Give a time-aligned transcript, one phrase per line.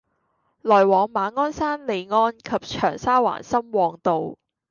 [0.63, 4.33] 來往馬鞍山（利安）及長沙灣（深旺道），